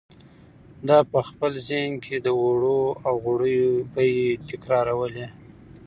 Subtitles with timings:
[0.87, 5.27] ده په خپل ذهن کې د اوړو او غوړیو بیې تکرارولې.